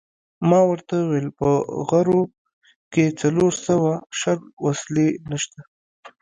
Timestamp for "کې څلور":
2.93-3.51